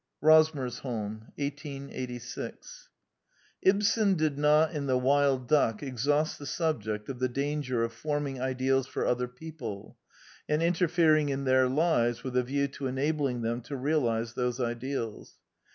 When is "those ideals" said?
14.33-15.37